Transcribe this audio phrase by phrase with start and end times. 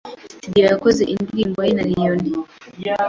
[0.37, 2.29] Studio yakoze indirimbo ye na Allioni